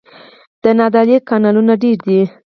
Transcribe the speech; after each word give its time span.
د 0.63 0.65
نادعلي 0.77 1.17
کانالونه 1.29 1.73
ډیر 1.83 1.97
دي 2.07 2.21